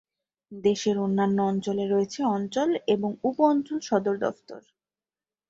[0.51, 4.61] দেশের অন্যান্য অঞ্চলে রয়েছে অঞ্চল এবং উপ-অঞ্চল সদর দফতর।